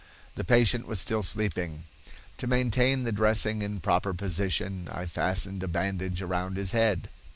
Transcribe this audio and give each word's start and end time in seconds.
The 0.33 0.43
patient 0.43 0.87
was 0.87 0.99
still 0.99 1.21
sleeping. 1.21 1.83
To 2.39 2.47
maintain 2.47 3.03
the 3.03 3.11
dressing 3.11 3.61
in 3.61 3.81
proper 3.81 4.15
position, 4.15 4.87
I 4.91 5.05
fastened 5.05 5.61
a 5.61 5.67
bandage 5.67 6.23
around 6.23 6.57
his 6.57 6.71
head. 6.71 7.07